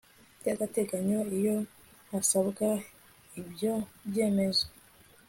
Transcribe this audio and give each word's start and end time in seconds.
by 0.39 0.47
agateganyo 0.53 1.19
iyo 1.37 1.55
hasabwa 2.11 2.67
ibyo 3.39 3.73
byemezo 4.09 4.65